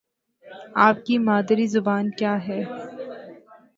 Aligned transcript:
آپ 0.77 1.05
کی 1.05 1.17
مادری 1.19 1.65
زبان 1.67 2.09
کیا 2.17 2.35
ہے؟ 2.47 2.61